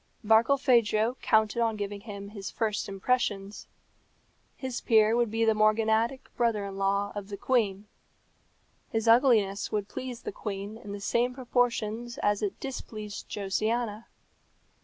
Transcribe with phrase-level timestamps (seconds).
[0.25, 3.67] Barkilphedro counted on giving him his first impressions.
[4.57, 7.85] His peer would be the morganatic brother in law of the queen.
[8.89, 14.05] His ugliness would please the queen in the same proportion as it displeased Josiana.